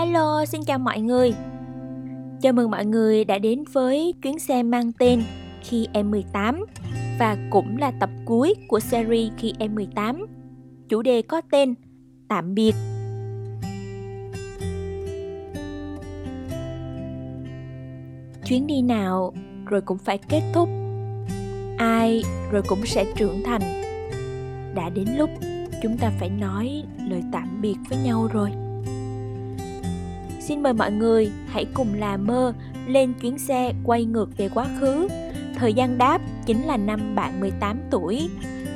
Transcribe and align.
Hello, 0.00 0.44
xin 0.44 0.64
chào 0.64 0.78
mọi 0.78 1.00
người. 1.00 1.34
Chào 2.40 2.52
mừng 2.52 2.70
mọi 2.70 2.86
người 2.86 3.24
đã 3.24 3.38
đến 3.38 3.64
với 3.72 4.14
chuyến 4.22 4.38
xe 4.38 4.62
mang 4.62 4.92
tên 4.98 5.22
Khi 5.62 5.86
em 5.92 6.10
18 6.10 6.64
và 7.18 7.36
cũng 7.50 7.76
là 7.76 7.92
tập 8.00 8.10
cuối 8.24 8.54
của 8.68 8.80
series 8.80 9.32
Khi 9.38 9.52
em 9.58 9.74
18. 9.74 10.26
Chủ 10.88 11.02
đề 11.02 11.22
có 11.22 11.40
tên 11.50 11.74
Tạm 12.28 12.54
biệt. 12.54 12.74
Chuyến 18.44 18.66
đi 18.66 18.82
nào 18.82 19.32
rồi 19.66 19.80
cũng 19.80 19.98
phải 19.98 20.18
kết 20.18 20.42
thúc. 20.54 20.68
Ai 21.78 22.22
rồi 22.52 22.62
cũng 22.68 22.86
sẽ 22.86 23.04
trưởng 23.16 23.42
thành. 23.44 23.62
Đã 24.74 24.90
đến 24.94 25.08
lúc 25.16 25.30
chúng 25.82 25.98
ta 25.98 26.12
phải 26.18 26.30
nói 26.30 26.82
lời 27.08 27.22
tạm 27.32 27.60
biệt 27.60 27.76
với 27.88 27.98
nhau 28.04 28.28
rồi. 28.32 28.50
Xin 30.50 30.62
mời 30.62 30.72
mọi 30.72 30.92
người 30.92 31.30
hãy 31.46 31.66
cùng 31.74 31.94
là 31.94 32.16
mơ, 32.16 32.52
lên 32.86 33.12
chuyến 33.20 33.38
xe 33.38 33.72
quay 33.84 34.04
ngược 34.04 34.36
về 34.36 34.48
quá 34.48 34.66
khứ. 34.80 35.08
Thời 35.54 35.74
gian 35.74 35.98
đáp 35.98 36.20
chính 36.46 36.62
là 36.62 36.76
năm 36.76 37.14
bạn 37.14 37.40
18 37.40 37.78
tuổi. 37.90 38.28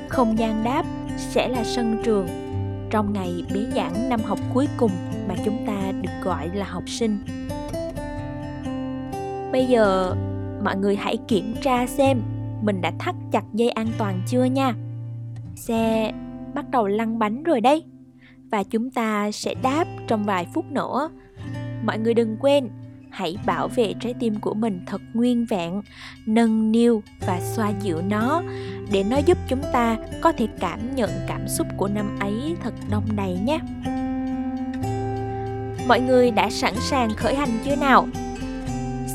Không 0.09 0.39
gian 0.39 0.65
đáp 0.65 0.85
sẽ 1.17 1.49
là 1.49 1.65
sân 1.65 1.97
trường 2.05 2.27
trong 2.91 3.13
ngày 3.13 3.45
bế 3.55 3.67
giảng 3.75 4.09
năm 4.09 4.21
học 4.25 4.39
cuối 4.55 4.69
cùng 4.77 4.91
mà 5.29 5.35
chúng 5.45 5.67
ta 5.67 5.93
được 6.03 6.11
gọi 6.25 6.49
là 6.55 6.65
học 6.65 6.83
sinh. 6.87 7.19
Bây 9.53 9.67
giờ, 9.67 10.15
mọi 10.65 10.77
người 10.77 10.97
hãy 10.97 11.17
kiểm 11.29 11.55
tra 11.63 11.87
xem 11.87 12.23
mình 12.63 12.81
đã 12.81 12.93
thắt 12.99 13.15
chặt 13.33 13.45
dây 13.53 13.71
an 13.71 13.87
toàn 13.99 14.23
chưa 14.27 14.45
nha. 14.45 14.75
Xe 15.57 16.13
bắt 16.55 16.71
đầu 16.71 16.87
lăn 16.87 17.19
bánh 17.19 17.43
rồi 17.43 17.61
đây 17.61 17.85
Và 18.51 18.63
chúng 18.63 18.91
ta 18.91 19.31
sẽ 19.31 19.55
đáp 19.63 19.85
trong 20.09 20.25
vài 20.25 20.47
phút 20.55 20.65
nữa 20.73 21.11
mọi 21.87 21.99
người 21.99 22.15
đừng 22.15 22.37
quên, 22.41 22.69
hãy 23.11 23.37
bảo 23.47 23.69
vệ 23.69 23.95
trái 24.01 24.15
tim 24.21 24.41
của 24.41 24.55
mình 24.55 24.81
thật 24.87 25.01
nguyên 25.15 25.47
vẹn, 25.47 25.83
nâng 26.27 26.73
niu 26.73 27.03
và 27.27 27.41
xoa 27.41 27.73
dịu 27.81 28.03
nó. 28.09 28.43
Để 28.93 29.05
nó 29.05 29.17
giúp 29.17 29.39
chúng 29.49 29.63
ta 29.73 29.97
có 30.23 30.33
thể 30.33 30.47
cảm 30.61 30.97
nhận 30.97 31.11
cảm 31.29 31.49
xúc 31.49 31.67
của 31.77 31.89
năm 31.89 32.19
ấy 32.21 32.57
thật 32.63 32.75
đông 32.91 33.05
đầy 33.17 33.39
nhé. 33.45 33.59
Mọi 35.89 36.01
người 36.01 36.31
đã 36.31 36.51
sẵn 36.51 36.75
sàng 36.81 37.15
khởi 37.17 37.35
hành 37.35 37.59
chưa 37.65 37.77
nào? 37.77 38.09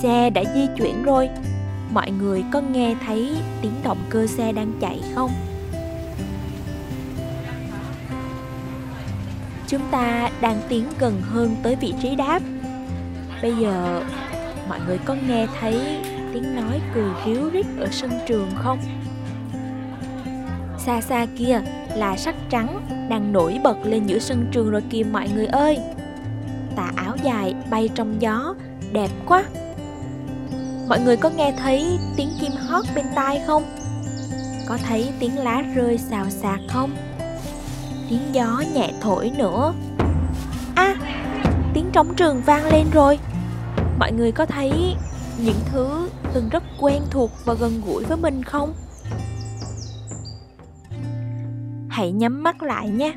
Xe 0.02 0.30
đã 0.30 0.44
di 0.56 0.68
chuyển 0.78 1.04
rồi. 1.04 1.30
Mọi 1.94 2.12
người 2.12 2.44
có 2.52 2.62
nghe 2.62 2.96
thấy 3.06 3.38
tiếng 3.62 3.74
động 3.84 3.98
cơ 4.10 4.28
xe 4.28 4.52
đang 4.52 4.72
chạy 4.82 5.02
không? 5.16 5.32
Chúng 9.68 9.82
ta 9.92 10.30
đang 10.42 10.62
tiến 10.70 10.86
gần 11.00 11.22
hơn 11.22 11.56
tới 11.64 11.76
vị 11.76 11.94
trí 12.02 12.16
đáp. 12.16 12.40
Bây 13.42 13.56
giờ 13.56 14.04
mọi 14.70 14.80
người 14.88 14.98
có 15.06 15.16
nghe 15.28 15.48
thấy 15.60 16.00
tiếng 16.34 16.56
nói 16.56 16.82
cười 16.94 17.10
ríu 17.26 17.50
rít 17.50 17.66
ở 17.80 17.88
sân 17.92 18.12
trường 18.28 18.52
không? 18.56 18.80
Xa 20.78 21.02
xa 21.02 21.28
kia 21.38 21.62
là 21.96 22.18
sắc 22.18 22.36
trắng 22.50 22.82
đang 23.10 23.34
nổi 23.34 23.60
bật 23.64 23.78
lên 23.84 24.06
giữa 24.06 24.20
sân 24.20 24.48
trường 24.52 24.70
rồi 24.70 24.84
kìa 24.90 25.04
mọi 25.12 25.30
người 25.36 25.46
ơi 25.46 25.80
Tà 26.76 26.92
áo 26.96 27.16
dài 27.24 27.54
bay 27.70 27.90
trong 27.96 28.22
gió, 28.22 28.56
đẹp 28.92 29.10
quá 29.26 29.44
Mọi 30.90 31.00
người 31.00 31.18
có 31.18 31.30
nghe 31.30 31.54
thấy 31.58 31.98
tiếng 32.18 32.30
chim 32.40 32.52
hót 32.68 32.86
bên 32.96 33.06
tai 33.16 33.42
không? 33.48 33.64
Có 34.68 34.78
thấy 34.88 35.10
tiếng 35.20 35.38
lá 35.38 35.64
rơi 35.76 35.98
xào 35.98 36.30
xạc 36.30 36.60
không? 36.68 36.96
Tiếng 38.10 38.22
gió 38.32 38.64
nhẹ 38.74 38.92
thổi 39.02 39.32
nữa 39.38 39.74
À, 40.76 40.96
tiếng 41.74 41.90
trống 41.92 42.16
trường 42.16 42.42
vang 42.42 42.66
lên 42.66 42.86
rồi 42.94 43.20
mọi 44.00 44.12
người 44.12 44.32
có 44.32 44.46
thấy 44.46 44.96
những 45.38 45.60
thứ 45.66 46.10
từng 46.34 46.50
rất 46.50 46.64
quen 46.80 47.02
thuộc 47.10 47.32
và 47.46 47.54
gần 47.54 47.82
gũi 47.86 48.04
với 48.04 48.18
mình 48.18 48.44
không? 48.44 48.74
Hãy 51.90 52.12
nhắm 52.12 52.44
mắt 52.44 52.64
lại 52.64 52.90
nhé, 52.90 53.14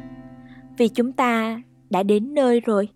vì 0.78 0.88
chúng 0.88 1.12
ta 1.12 1.60
đã 1.90 2.02
đến 2.02 2.34
nơi 2.34 2.60
rồi. 2.60 2.88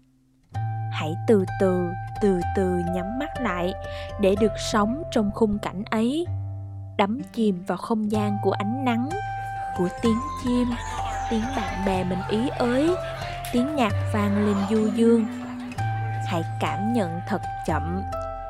Hãy 0.93 1.15
từ 1.29 1.45
từ 1.61 1.89
từ 2.23 2.41
từ 2.57 2.81
nhắm 2.95 3.19
mắt 3.19 3.31
lại 3.43 3.73
để 4.21 4.35
được 4.41 4.53
sống 4.73 5.03
trong 5.13 5.31
khung 5.35 5.59
cảnh 5.59 5.85
ấy, 5.91 6.27
đắm 6.97 7.21
chìm 7.33 7.65
vào 7.67 7.79
không 7.79 8.13
gian 8.13 8.37
của 8.43 8.53
ánh 8.53 8.85
nắng, 8.85 9.09
của 9.79 9.89
tiếng 10.03 10.19
chim, 10.45 10.69
tiếng 11.31 11.43
bạn 11.57 11.87
bè 11.87 12.05
mình 12.05 12.19
ý 12.31 12.49
ới, 12.59 12.91
tiếng 13.53 13.77
nhạc 13.77 13.93
vang 14.13 14.47
lên 14.47 14.57
du 14.71 14.91
dương 14.97 15.46
hãy 16.27 16.43
cảm 16.61 16.93
nhận 16.93 17.21
thật 17.29 17.41
chậm 17.67 18.03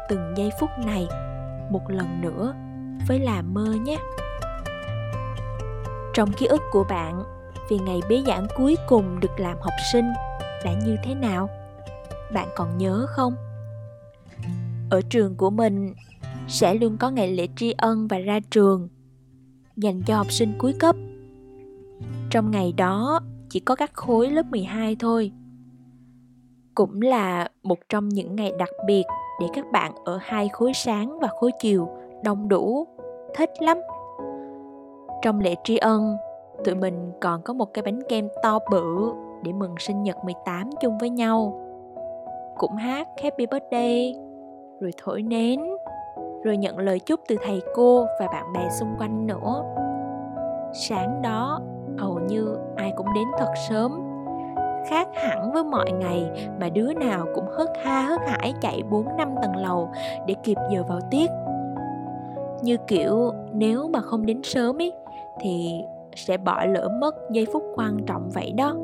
từng 0.08 0.34
giây 0.36 0.50
phút 0.60 0.70
này 0.86 1.08
một 1.70 1.90
lần 1.90 2.20
nữa 2.20 2.54
với 3.08 3.18
là 3.18 3.42
mơ 3.42 3.74
nhé. 3.84 3.98
Trong 6.14 6.32
ký 6.32 6.46
ức 6.46 6.62
của 6.72 6.84
bạn, 6.84 7.22
vì 7.70 7.78
ngày 7.78 8.00
bế 8.08 8.22
giảng 8.26 8.46
cuối 8.56 8.76
cùng 8.88 9.20
được 9.20 9.40
làm 9.40 9.56
học 9.60 9.74
sinh 9.92 10.12
đã 10.64 10.72
như 10.86 10.96
thế 11.04 11.14
nào? 11.14 11.48
Bạn 12.32 12.48
còn 12.56 12.78
nhớ 12.78 13.06
không? 13.08 13.34
Ở 14.90 15.00
trường 15.10 15.36
của 15.36 15.50
mình 15.50 15.94
sẽ 16.48 16.74
luôn 16.74 16.96
có 16.96 17.10
ngày 17.10 17.30
lễ 17.30 17.48
tri 17.56 17.72
ân 17.72 18.08
và 18.08 18.18
ra 18.18 18.40
trường 18.50 18.88
dành 19.76 20.02
cho 20.02 20.16
học 20.16 20.32
sinh 20.32 20.54
cuối 20.58 20.72
cấp. 20.72 20.96
Trong 22.30 22.50
ngày 22.50 22.72
đó, 22.72 23.20
chỉ 23.50 23.60
có 23.60 23.74
các 23.74 23.94
khối 23.94 24.30
lớp 24.30 24.46
12 24.46 24.96
thôi 24.98 25.32
cũng 26.76 27.02
là 27.02 27.48
một 27.62 27.78
trong 27.88 28.08
những 28.08 28.36
ngày 28.36 28.52
đặc 28.58 28.68
biệt 28.86 29.04
để 29.40 29.46
các 29.54 29.64
bạn 29.72 29.92
ở 30.04 30.18
hai 30.22 30.48
khối 30.48 30.72
sáng 30.74 31.18
và 31.18 31.28
khối 31.28 31.50
chiều 31.58 31.88
đông 32.24 32.48
đủ. 32.48 32.86
Thích 33.34 33.50
lắm. 33.60 33.78
Trong 35.22 35.40
lễ 35.40 35.54
tri 35.64 35.76
ân, 35.76 36.16
tụi 36.64 36.74
mình 36.74 37.12
còn 37.20 37.42
có 37.42 37.54
một 37.54 37.74
cái 37.74 37.82
bánh 37.82 38.00
kem 38.08 38.28
to 38.42 38.58
bự 38.70 39.12
để 39.42 39.52
mừng 39.52 39.74
sinh 39.78 40.02
nhật 40.02 40.16
18 40.24 40.70
chung 40.80 40.98
với 40.98 41.10
nhau. 41.10 41.60
Cũng 42.58 42.76
hát 42.76 43.08
happy 43.22 43.46
birthday, 43.46 44.14
rồi 44.80 44.90
thổi 45.04 45.22
nến, 45.22 45.60
rồi 46.44 46.56
nhận 46.56 46.78
lời 46.78 47.00
chúc 47.00 47.20
từ 47.28 47.36
thầy 47.44 47.62
cô 47.74 48.06
và 48.20 48.26
bạn 48.26 48.52
bè 48.52 48.68
xung 48.70 48.94
quanh 48.98 49.26
nữa. 49.26 49.62
Sáng 50.72 51.22
đó, 51.22 51.60
hầu 51.98 52.18
như 52.28 52.56
ai 52.76 52.92
cũng 52.96 53.14
đến 53.14 53.28
thật 53.38 53.52
sớm 53.68 54.05
khác 54.90 55.08
hẳn 55.14 55.52
với 55.52 55.64
mọi 55.64 55.92
ngày 55.92 56.48
mà 56.60 56.68
đứa 56.68 56.92
nào 56.92 57.26
cũng 57.34 57.44
hớt 57.52 57.68
ha 57.84 58.02
hớt 58.02 58.20
hải 58.26 58.54
chạy 58.60 58.82
4 58.90 59.06
năm 59.16 59.34
tầng 59.42 59.56
lầu 59.56 59.88
để 60.26 60.34
kịp 60.44 60.56
giờ 60.70 60.82
vào 60.88 61.00
tiết. 61.10 61.30
Như 62.62 62.76
kiểu 62.86 63.32
nếu 63.52 63.88
mà 63.88 64.00
không 64.00 64.26
đến 64.26 64.42
sớm 64.42 64.78
ý 64.78 64.92
thì 65.40 65.80
sẽ 66.16 66.36
bỏ 66.36 66.64
lỡ 66.64 66.88
mất 67.00 67.14
giây 67.30 67.46
phút 67.52 67.62
quan 67.76 67.98
trọng 68.06 68.30
vậy 68.30 68.52
đó. 68.56 68.74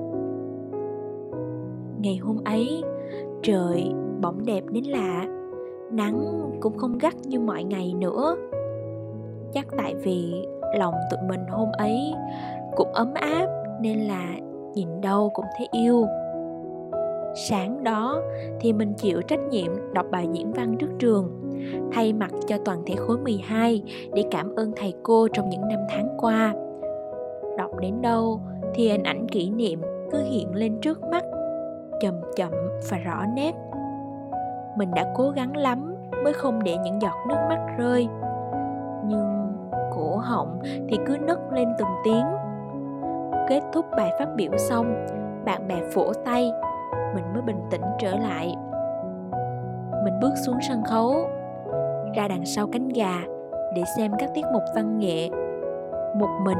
Ngày 1.99 2.17
hôm 2.17 2.45
ấy, 2.45 2.83
trời 3.43 3.93
bỗng 4.21 4.47
đẹp 4.47 4.65
đến 4.71 4.85
lạ, 4.85 5.25
nắng 5.91 6.51
cũng 6.61 6.79
không 6.79 6.99
gắt 6.99 7.15
như 7.25 7.41
mọi 7.41 7.65
ngày 7.65 7.95
nữa. 7.99 8.37
Chắc 9.53 9.67
tại 9.79 9.95
vì 9.95 10.47
lòng 10.79 10.95
tụi 11.11 11.21
mình 11.29 11.41
hôm 11.51 11.69
ấy 11.79 12.15
cũng 12.77 12.93
ấm 12.93 13.15
áp 13.15 13.47
nên 13.81 14.01
là 14.01 14.27
nhìn 14.75 15.01
đâu 15.01 15.31
cũng 15.35 15.47
thấy 15.59 15.69
yêu 15.71 16.07
sáng 17.35 17.85
đó 17.85 18.23
thì 18.61 18.73
mình 18.73 18.93
chịu 18.95 19.23
trách 19.23 19.41
nhiệm 19.51 19.95
đọc 19.95 20.07
bài 20.11 20.29
diễn 20.33 20.53
văn 20.53 20.77
trước 20.79 20.91
trường 20.99 21.51
thay 21.93 22.13
mặt 22.13 22.31
cho 22.47 22.57
toàn 22.65 22.83
thể 22.87 22.95
khối 22.97 23.19
12 23.19 23.83
để 24.15 24.25
cảm 24.31 24.55
ơn 24.55 24.73
thầy 24.77 24.95
cô 25.03 25.29
trong 25.29 25.49
những 25.49 25.69
năm 25.69 25.79
tháng 25.89 26.09
qua. 26.19 26.55
Đọc 27.59 27.71
đến 27.81 28.03
đâu 28.03 28.41
thì 28.75 28.89
hình 28.89 29.03
ảnh 29.03 29.29
kỷ 29.29 29.51
niệm 29.51 29.81
cứ 30.13 30.23
hiện 30.23 30.55
lên 30.55 30.81
trước 30.81 31.01
mắt, 31.03 31.25
chậm 32.01 32.15
chậm 32.37 32.53
và 32.91 32.99
rõ 32.99 33.25
nét. 33.35 33.53
Mình 34.77 34.91
đã 34.95 35.13
cố 35.17 35.31
gắng 35.31 35.57
lắm 35.57 35.95
mới 36.25 36.33
không 36.33 36.63
để 36.65 36.77
những 36.77 37.03
giọt 37.03 37.25
nước 37.29 37.39
mắt 37.49 37.67
rơi. 37.79 38.09
Nhưng 39.07 39.53
cổ 39.95 40.17
họng 40.17 40.59
thì 40.89 40.99
cứ 41.07 41.17
nấc 41.27 41.53
lên 41.53 41.69
từng 41.79 41.89
tiếng 42.05 42.27
kết 43.53 43.63
thúc 43.73 43.87
bài 43.97 44.13
phát 44.19 44.29
biểu 44.37 44.57
xong, 44.57 45.07
bạn 45.45 45.69
bè 45.69 45.77
vỗ 45.95 46.13
tay, 46.25 46.53
mình 47.15 47.25
mới 47.33 47.43
bình 47.43 47.61
tĩnh 47.71 47.83
trở 47.99 48.17
lại. 48.17 48.57
Mình 50.05 50.21
bước 50.21 50.33
xuống 50.47 50.57
sân 50.69 50.83
khấu, 50.85 51.15
ra 52.17 52.29
đằng 52.29 52.47
sau 52.47 52.67
cánh 52.73 52.89
gà 52.89 53.15
để 53.75 53.83
xem 53.97 54.13
các 54.19 54.31
tiết 54.35 54.45
mục 54.53 54.63
văn 54.75 54.99
nghệ. 54.99 55.31
Một 56.17 56.29
mình 56.45 56.59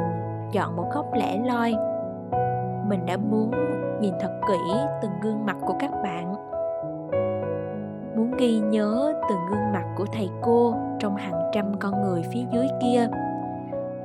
chọn 0.53 0.77
một 0.77 0.85
góc 0.95 1.07
lẻ 1.15 1.39
loi. 1.45 1.75
Mình 2.89 3.07
đã 3.07 3.17
muốn 3.17 3.51
nhìn 4.01 4.15
thật 4.21 4.41
kỹ 4.49 4.75
từng 5.03 5.13
gương 5.23 5.47
mặt 5.47 5.57
của 5.67 5.75
các 5.81 5.91
bạn. 6.03 6.35
Muốn 8.17 8.31
ghi 8.39 8.59
nhớ 8.59 9.13
từng 9.29 9.39
gương 9.51 9.73
mặt 9.73 9.85
của 9.97 10.07
thầy 10.13 10.29
cô 10.43 10.75
trong 10.99 11.17
hàng 11.17 11.51
trăm 11.53 11.75
con 11.81 12.03
người 12.03 12.23
phía 12.33 12.43
dưới 12.53 12.67
kia 12.83 13.09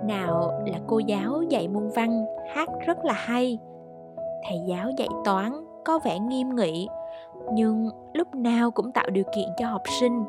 nào 0.08 0.64
là 0.66 0.80
cô 0.88 1.00
giáo 1.00 1.42
dạy 1.50 1.68
môn 1.68 1.90
văn, 1.96 2.26
hát 2.54 2.70
rất 2.86 3.06
là 3.06 3.14
hay. 3.14 3.60
Thầy 4.50 4.60
giáo 4.68 4.90
dạy 4.98 5.08
toán 5.26 5.52
có 5.86 6.00
vẻ 6.04 6.20
nghiêm 6.20 6.56
nghị, 6.56 6.88
nhưng 7.54 7.90
lúc 8.14 8.36
nào 8.36 8.72
cũng 8.72 8.92
tạo 8.92 9.10
điều 9.10 9.24
kiện 9.36 9.50
cho 9.58 9.68
học 9.68 9.82
sinh. 10.00 10.24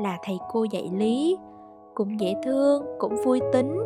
Là 0.00 0.18
thầy 0.24 0.38
cô 0.52 0.64
dạy 0.64 0.90
lý, 0.92 1.38
cũng 1.94 2.20
dễ 2.20 2.34
thương, 2.44 2.84
cũng 2.98 3.14
vui 3.24 3.40
tính. 3.52 3.78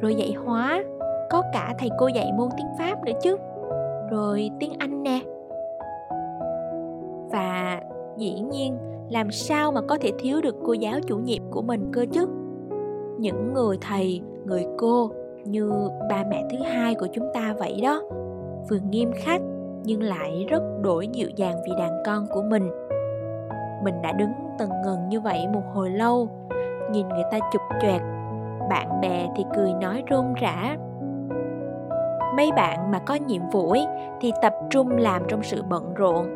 Rồi 0.00 0.14
dạy 0.14 0.32
hóa, 0.32 0.84
có 1.30 1.42
cả 1.52 1.74
thầy 1.78 1.90
cô 1.98 2.06
dạy 2.06 2.32
môn 2.36 2.48
tiếng 2.56 2.66
pháp 2.78 3.04
nữa 3.04 3.12
chứ. 3.22 3.36
Rồi 4.10 4.50
tiếng 4.60 4.72
anh 4.78 5.02
nè. 5.02 5.20
Và 7.30 7.80
dĩ 8.16 8.40
nhiên, 8.40 8.78
làm 9.10 9.30
sao 9.30 9.72
mà 9.72 9.80
có 9.80 9.98
thể 10.00 10.10
thiếu 10.18 10.40
được 10.40 10.56
cô 10.64 10.72
giáo 10.72 11.00
chủ 11.06 11.18
nhiệm 11.18 11.50
của 11.50 11.62
mình 11.62 11.90
cơ 11.92 12.06
chứ? 12.12 12.26
Những 13.20 13.54
người 13.54 13.78
thầy 13.80 14.20
người 14.44 14.66
cô 14.78 15.10
như 15.44 15.72
ba 16.10 16.24
mẹ 16.30 16.44
thứ 16.50 16.58
hai 16.58 16.94
của 16.94 17.06
chúng 17.12 17.28
ta 17.34 17.54
vậy 17.58 17.80
đó. 17.82 18.02
Vừa 18.70 18.78
nghiêm 18.90 19.12
khắc 19.24 19.40
nhưng 19.84 20.02
lại 20.02 20.46
rất 20.48 20.62
đổi 20.82 21.08
dịu 21.08 21.28
dàng 21.36 21.56
vì 21.66 21.72
đàn 21.78 22.02
con 22.06 22.26
của 22.30 22.42
mình. 22.42 22.70
Mình 23.84 24.02
đã 24.02 24.12
đứng 24.12 24.32
tần 24.58 24.70
ngần 24.84 25.08
như 25.08 25.20
vậy 25.20 25.46
một 25.52 25.62
hồi 25.74 25.90
lâu 25.90 26.28
nhìn 26.90 27.08
người 27.08 27.24
ta 27.30 27.38
chụp 27.52 27.62
choẹt 27.82 28.02
bạn 28.70 29.00
bè 29.00 29.28
thì 29.36 29.44
cười 29.56 29.72
nói 29.72 30.02
rôm 30.10 30.34
rã. 30.34 30.76
Mấy 32.36 32.52
bạn 32.52 32.90
mà 32.90 32.98
có 32.98 33.14
nhiệm 33.14 33.42
vụ 33.52 33.70
ấy, 33.70 33.86
thì 34.20 34.32
tập 34.42 34.54
trung 34.70 34.88
làm 34.88 35.22
trong 35.28 35.42
sự 35.42 35.62
bận 35.62 35.94
rộn. 35.94 36.26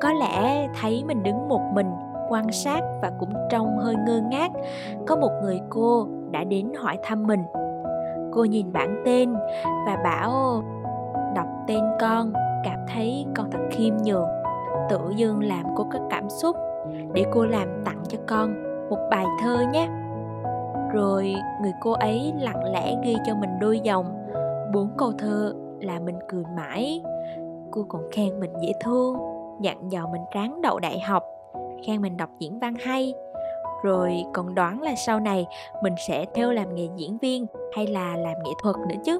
Có 0.00 0.12
lẽ 0.12 0.68
thấy 0.80 1.04
mình 1.06 1.22
đứng 1.22 1.48
một 1.48 1.60
mình 1.72 1.90
quan 2.34 2.52
sát 2.52 2.80
và 3.02 3.12
cũng 3.18 3.32
trông 3.50 3.78
hơi 3.78 3.94
ngơ 4.06 4.20
ngác, 4.30 4.50
có 5.06 5.16
một 5.16 5.30
người 5.42 5.60
cô 5.68 6.06
đã 6.30 6.44
đến 6.44 6.72
hỏi 6.76 6.98
thăm 7.02 7.26
mình. 7.26 7.42
Cô 8.32 8.44
nhìn 8.44 8.72
bảng 8.72 9.02
tên 9.04 9.34
và 9.86 9.96
bảo, 10.04 10.62
đọc 11.34 11.46
tên 11.66 11.84
con, 12.00 12.32
cảm 12.64 12.78
thấy 12.94 13.26
con 13.36 13.50
thật 13.50 13.58
khiêm 13.70 13.94
nhường. 14.04 14.28
Tự 14.88 15.00
dưng 15.16 15.42
làm 15.42 15.64
cô 15.76 15.86
có 15.92 15.98
cảm 16.10 16.30
xúc, 16.30 16.56
để 17.12 17.24
cô 17.32 17.44
làm 17.44 17.68
tặng 17.84 18.02
cho 18.08 18.18
con 18.26 18.54
một 18.90 18.98
bài 19.10 19.26
thơ 19.42 19.64
nhé. 19.72 19.88
Rồi 20.92 21.34
người 21.62 21.72
cô 21.80 21.92
ấy 21.92 22.32
lặng 22.40 22.72
lẽ 22.72 22.96
ghi 23.04 23.16
cho 23.26 23.34
mình 23.34 23.50
đôi 23.60 23.80
dòng, 23.80 24.06
bốn 24.74 24.90
câu 24.98 25.12
thơ 25.18 25.54
là 25.80 25.98
mình 25.98 26.18
cười 26.28 26.44
mãi. 26.56 27.02
Cô 27.70 27.84
còn 27.88 28.02
khen 28.12 28.40
mình 28.40 28.52
dễ 28.62 28.72
thương, 28.80 29.16
dặn 29.60 29.92
dò 29.92 30.06
mình 30.12 30.22
ráng 30.34 30.62
đậu 30.62 30.78
đại 30.78 31.00
học 31.00 31.33
khen 31.86 32.02
mình 32.02 32.16
đọc 32.16 32.30
diễn 32.38 32.58
văn 32.58 32.74
hay. 32.74 33.14
Rồi 33.82 34.24
còn 34.32 34.54
đoán 34.54 34.82
là 34.82 34.94
sau 34.94 35.20
này 35.20 35.46
mình 35.82 35.94
sẽ 36.08 36.24
theo 36.34 36.52
làm 36.52 36.74
nghề 36.74 36.88
diễn 36.96 37.18
viên 37.18 37.46
hay 37.72 37.86
là 37.86 38.16
làm 38.16 38.36
nghệ 38.44 38.50
thuật 38.62 38.76
nữa 38.88 38.96
chứ. 39.04 39.18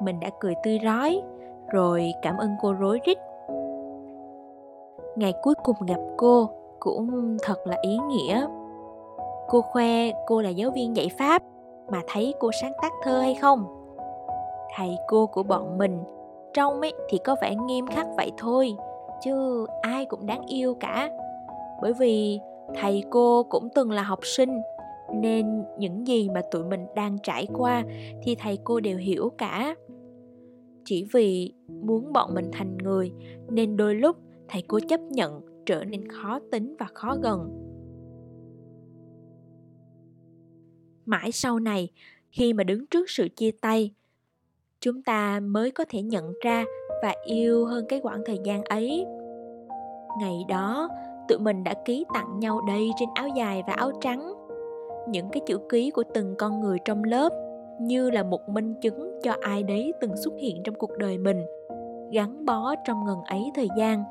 Mình 0.00 0.20
đã 0.20 0.30
cười 0.40 0.54
tươi 0.62 0.78
rói, 0.84 1.22
rồi 1.68 2.12
cảm 2.22 2.36
ơn 2.36 2.50
cô 2.62 2.72
rối 2.72 3.00
rít. 3.04 3.18
Ngày 5.16 5.32
cuối 5.42 5.54
cùng 5.64 5.76
gặp 5.86 6.00
cô 6.16 6.50
cũng 6.80 7.36
thật 7.42 7.66
là 7.66 7.76
ý 7.82 7.98
nghĩa. 8.08 8.46
Cô 9.48 9.60
khoe 9.60 10.10
cô 10.26 10.40
là 10.40 10.50
giáo 10.50 10.70
viên 10.70 10.96
dạy 10.96 11.10
pháp 11.18 11.42
mà 11.88 12.00
thấy 12.12 12.34
cô 12.40 12.50
sáng 12.60 12.72
tác 12.82 12.92
thơ 13.02 13.20
hay 13.20 13.34
không? 13.34 13.64
Thầy 14.76 14.96
cô 15.08 15.26
của 15.26 15.42
bọn 15.42 15.78
mình 15.78 16.04
trông 16.54 16.80
ấy 16.80 16.92
thì 17.08 17.18
có 17.18 17.36
vẻ 17.42 17.54
nghiêm 17.54 17.86
khắc 17.86 18.06
vậy 18.16 18.32
thôi, 18.38 18.76
chứ 19.22 19.66
ai 19.82 20.04
cũng 20.04 20.26
đáng 20.26 20.46
yêu 20.46 20.74
cả 20.80 21.10
bởi 21.82 21.92
vì 22.00 22.38
thầy 22.74 23.02
cô 23.10 23.42
cũng 23.42 23.68
từng 23.74 23.90
là 23.90 24.02
học 24.02 24.26
sinh, 24.26 24.60
nên 25.14 25.64
những 25.78 26.06
gì 26.06 26.28
mà 26.28 26.42
tụi 26.50 26.64
mình 26.64 26.86
đang 26.96 27.18
trải 27.22 27.46
qua 27.54 27.84
thì 28.22 28.34
thầy 28.34 28.58
cô 28.64 28.80
đều 28.80 28.98
hiểu 28.98 29.32
cả. 29.38 29.74
Chỉ 30.84 31.06
vì 31.12 31.54
muốn 31.68 32.12
bọn 32.12 32.34
mình 32.34 32.50
thành 32.52 32.78
người, 32.78 33.12
nên 33.48 33.76
đôi 33.76 33.94
lúc 33.94 34.16
thầy 34.48 34.62
cô 34.62 34.80
chấp 34.88 35.00
nhận 35.00 35.40
trở 35.66 35.84
nên 35.84 36.08
khó 36.08 36.40
tính 36.50 36.76
và 36.78 36.86
khó 36.94 37.16
gần. 37.22 37.64
Mãi 41.06 41.32
sau 41.32 41.58
này, 41.58 41.88
khi 42.30 42.52
mà 42.52 42.64
đứng 42.64 42.86
trước 42.86 43.10
sự 43.10 43.28
chia 43.36 43.50
tay, 43.50 43.94
chúng 44.80 45.02
ta 45.02 45.40
mới 45.40 45.70
có 45.70 45.84
thể 45.88 46.02
nhận 46.02 46.32
ra 46.44 46.64
và 47.02 47.14
yêu 47.26 47.66
hơn 47.66 47.84
cái 47.88 48.00
quãng 48.02 48.22
thời 48.26 48.38
gian 48.44 48.62
ấy. 48.62 49.06
Ngày 50.20 50.36
đó 50.48 50.88
tụi 51.28 51.38
mình 51.38 51.64
đã 51.64 51.74
ký 51.84 52.04
tặng 52.14 52.38
nhau 52.38 52.60
đây 52.60 52.90
trên 52.96 53.08
áo 53.14 53.28
dài 53.28 53.62
và 53.66 53.72
áo 53.72 53.90
trắng. 54.00 54.32
Những 55.08 55.28
cái 55.32 55.40
chữ 55.46 55.58
ký 55.68 55.90
của 55.90 56.02
từng 56.14 56.34
con 56.38 56.60
người 56.60 56.78
trong 56.84 57.04
lớp, 57.04 57.32
như 57.80 58.10
là 58.10 58.22
một 58.22 58.48
minh 58.48 58.74
chứng 58.80 59.20
cho 59.22 59.32
ai 59.40 59.62
đấy 59.62 59.92
từng 60.00 60.16
xuất 60.16 60.34
hiện 60.38 60.62
trong 60.64 60.74
cuộc 60.74 60.90
đời 60.98 61.18
mình, 61.18 61.46
gắn 62.12 62.44
bó 62.44 62.74
trong 62.84 63.04
ngần 63.04 63.18
ấy 63.22 63.50
thời 63.54 63.68
gian, 63.78 64.04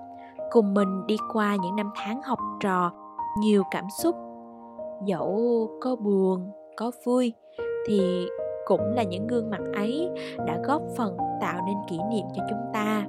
cùng 0.51 0.73
mình 0.73 1.07
đi 1.07 1.17
qua 1.33 1.55
những 1.55 1.75
năm 1.75 1.91
tháng 1.95 2.21
học 2.21 2.39
trò, 2.59 2.91
nhiều 3.39 3.63
cảm 3.71 3.85
xúc. 4.03 4.15
Dẫu 5.05 5.67
có 5.81 5.95
buồn, 5.95 6.51
có 6.77 6.91
vui, 7.05 7.33
thì 7.87 8.27
cũng 8.65 8.93
là 8.95 9.03
những 9.03 9.27
gương 9.27 9.49
mặt 9.49 9.61
ấy 9.75 10.09
đã 10.45 10.59
góp 10.63 10.81
phần 10.97 11.17
tạo 11.41 11.61
nên 11.67 11.75
kỷ 11.89 11.97
niệm 12.11 12.25
cho 12.35 12.43
chúng 12.49 12.73
ta. 12.73 13.05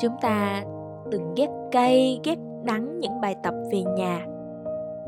Chúng 0.00 0.12
ta 0.20 0.64
từng 1.10 1.34
ghét 1.36 1.48
cay 1.72 2.20
ghét 2.24 2.38
đắng 2.64 2.98
những 2.98 3.20
bài 3.20 3.36
tập 3.42 3.54
về 3.72 3.82
nhà. 3.82 4.26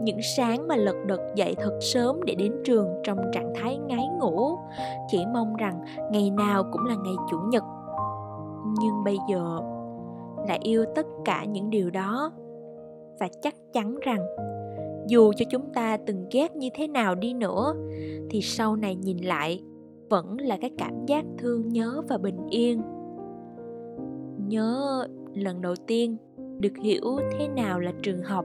Những 0.00 0.19
sáng 0.37 0.69
mà 0.69 0.76
lật 0.76 0.96
đật 1.06 1.20
dậy 1.34 1.54
thật 1.58 1.78
sớm 1.81 2.22
để 2.26 2.34
đến 2.34 2.52
trường 2.64 2.88
trong 3.04 3.19
trạng 3.32 3.52
thái 3.54 3.78
ngái 3.78 4.06
ngủ, 4.20 4.56
chỉ 5.08 5.19
mong 5.32 5.56
rằng 5.56 5.81
ngày 6.10 6.31
nào 6.31 6.64
cũng 6.72 6.87
là 6.87 6.94
ngày 7.04 7.14
chủ 7.31 7.37
nhật. 7.50 7.64
Nhưng 8.81 9.04
bây 9.04 9.16
giờ, 9.31 9.60
lại 10.48 10.58
yêu 10.62 10.84
tất 10.94 11.06
cả 11.25 11.44
những 11.44 11.70
điều 11.70 11.90
đó. 11.90 12.32
Và 13.20 13.28
chắc 13.43 13.54
chắn 13.72 13.98
rằng, 14.02 14.26
dù 15.08 15.32
cho 15.37 15.44
chúng 15.50 15.72
ta 15.72 15.96
từng 15.96 16.26
ghét 16.32 16.56
như 16.56 16.69
thế 16.75 16.87
nào 16.87 17.14
đi 17.14 17.34
nữa, 17.34 17.75
thì 18.31 18.40
sau 18.43 18.76
này 18.76 18.94
nhìn 18.94 19.16
lại, 19.16 19.62
vẫn 20.10 20.37
là 20.40 20.56
cái 20.60 20.70
cảm 20.78 21.06
giác 21.06 21.25
thương 21.38 21.69
nhớ 21.69 22.02
và 22.08 22.19
bình 22.19 22.46
yên 22.50 22.82
nhớ 24.48 25.06
lần 25.34 25.60
đầu 25.60 25.75
tiên 25.87 26.16
được 26.60 26.76
hiểu 26.82 27.02
thế 27.32 27.48
nào 27.48 27.81
là 27.81 27.93
trường 28.02 28.22
học. 28.22 28.44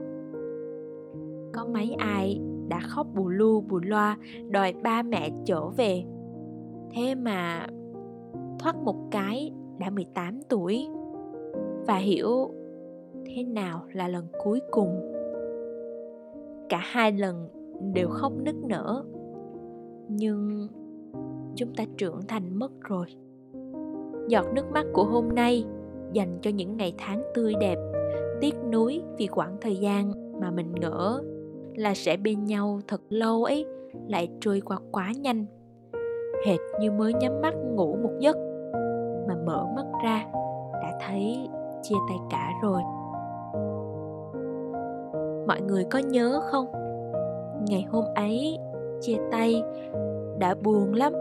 Có 1.52 1.66
mấy 1.72 1.94
ai 1.98 2.40
đã 2.68 2.80
khóc 2.80 3.06
bù 3.14 3.28
lu 3.28 3.60
bù 3.60 3.78
loa 3.78 4.16
đòi 4.50 4.72
ba 4.82 5.02
mẹ 5.02 5.30
trở 5.44 5.68
về. 5.68 6.04
Thế 6.94 7.14
mà 7.14 7.66
thoát 8.58 8.76
một 8.76 8.96
cái 9.10 9.52
đã 9.78 9.90
18 9.90 10.40
tuổi 10.48 10.88
và 11.86 11.96
hiểu 11.96 12.50
thế 13.26 13.42
nào 13.42 13.84
là 13.92 14.08
lần 14.08 14.26
cuối 14.44 14.60
cùng. 14.70 15.12
Cả 16.68 16.80
hai 16.82 17.12
lần 17.12 17.48
đều 17.94 18.08
khóc 18.08 18.32
nức 18.44 18.54
nở, 18.68 19.04
nhưng 20.08 20.68
chúng 21.54 21.74
ta 21.74 21.84
trưởng 21.96 22.20
thành 22.28 22.58
mất 22.58 22.72
rồi. 22.80 23.06
Giọt 24.28 24.46
nước 24.54 24.70
mắt 24.72 24.86
của 24.92 25.04
hôm 25.04 25.28
nay 25.28 25.64
dành 26.12 26.38
cho 26.42 26.50
những 26.50 26.76
ngày 26.76 26.94
tháng 26.98 27.22
tươi 27.34 27.54
đẹp, 27.60 27.78
tiếc 28.40 28.54
nuối 28.72 29.02
vì 29.16 29.26
quãng 29.26 29.56
thời 29.60 29.76
gian 29.76 30.12
mà 30.40 30.50
mình 30.50 30.72
ngỡ, 30.80 31.20
là 31.74 31.94
sẽ 31.94 32.16
bên 32.16 32.44
nhau 32.44 32.80
thật 32.88 33.00
lâu 33.08 33.44
ấy, 33.44 33.66
lại 34.08 34.28
trôi 34.40 34.60
qua 34.60 34.78
quá 34.92 35.12
nhanh. 35.20 35.46
Hệt 36.46 36.58
như 36.80 36.92
mới 36.92 37.14
nhắm 37.14 37.40
mắt 37.42 37.54
ngủ 37.74 37.96
một 38.02 38.12
giấc 38.18 38.36
mà 39.28 39.34
mở 39.46 39.66
mắt 39.76 39.86
ra, 40.04 40.24
đã 40.72 40.98
thấy 41.06 41.48
chia 41.82 41.96
tay 42.08 42.18
cả 42.30 42.50
rồi. 42.62 42.82
Mọi 45.46 45.60
người 45.60 45.84
có 45.84 45.98
nhớ 45.98 46.40
không? 46.42 46.66
Ngày 47.68 47.86
hôm 47.90 48.04
ấy, 48.14 48.58
chia 49.00 49.16
tay 49.30 49.62
đã 50.38 50.54
buồn 50.54 50.94
lắm. 50.94 51.12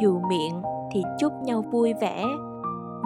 Dù 0.00 0.20
miệng 0.28 0.62
thì 0.92 1.02
chúc 1.18 1.32
nhau 1.42 1.62
vui 1.72 1.94
vẻ 2.00 2.24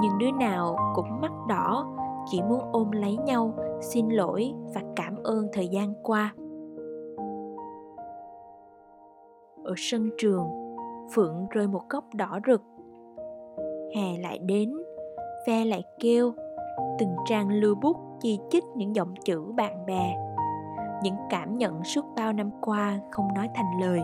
nhưng 0.01 0.19
đứa 0.19 0.31
nào 0.31 0.77
cũng 0.95 1.21
mắt 1.21 1.33
đỏ, 1.49 1.87
chỉ 2.27 2.43
muốn 2.43 2.61
ôm 2.73 2.91
lấy 2.91 3.17
nhau, 3.17 3.55
xin 3.81 4.09
lỗi 4.09 4.53
và 4.75 4.81
cảm 4.97 5.17
ơn 5.25 5.49
thời 5.53 5.69
gian 5.69 5.95
qua. 6.03 6.35
Ở 9.65 9.75
sân 9.77 10.11
trường, 10.19 10.47
phượng 11.15 11.47
rơi 11.51 11.69
một 11.69 11.83
góc 11.89 12.05
đỏ 12.15 12.39
rực. 12.47 12.63
Hè 13.97 14.19
lại 14.19 14.39
đến, 14.39 14.73
ve 15.47 15.65
lại 15.65 15.83
kêu, 15.99 16.33
từng 16.99 17.17
trang 17.27 17.49
lưu 17.49 17.75
bút 17.75 17.97
chi 18.21 18.39
chích 18.51 18.65
những 18.75 18.97
dòng 18.97 19.15
chữ 19.25 19.53
bạn 19.57 19.87
bè. 19.87 20.17
Những 21.03 21.15
cảm 21.31 21.59
nhận 21.59 21.85
suốt 21.85 22.05
bao 22.17 22.33
năm 22.33 22.51
qua 22.61 23.01
không 23.11 23.29
nói 23.35 23.49
thành 23.55 23.81
lời, 23.81 24.01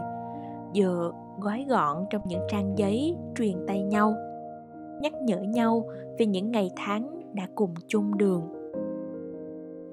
giờ 0.73 1.13
gói 1.39 1.67
gọn 1.69 2.07
trong 2.11 2.23
những 2.25 2.43
trang 2.49 2.79
giấy 2.79 3.17
truyền 3.37 3.67
tay 3.67 3.83
nhau 3.83 4.15
nhắc 5.03 5.13
nhở 5.23 5.41
nhau 5.41 5.89
về 6.19 6.27
những 6.27 6.51
ngày 6.51 6.71
tháng 6.77 7.21
đã 7.35 7.49
cùng 7.55 7.75
chung 7.87 8.19
đường. 8.19 8.43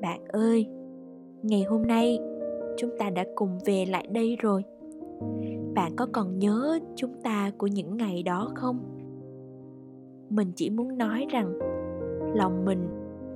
Bạn 0.01 0.25
ơi, 0.27 0.67
ngày 1.43 1.63
hôm 1.63 1.81
nay 1.81 2.19
chúng 2.77 2.89
ta 2.99 3.09
đã 3.09 3.25
cùng 3.35 3.57
về 3.65 3.85
lại 3.85 4.07
đây 4.11 4.35
rồi. 4.39 4.63
Bạn 5.73 5.91
có 5.95 6.07
còn 6.13 6.39
nhớ 6.39 6.79
chúng 6.95 7.13
ta 7.23 7.51
của 7.57 7.67
những 7.67 7.97
ngày 7.97 8.23
đó 8.23 8.51
không? 8.55 8.79
Mình 10.29 10.51
chỉ 10.55 10.69
muốn 10.69 10.97
nói 10.97 11.25
rằng, 11.29 11.59
lòng 12.35 12.65
mình 12.65 12.87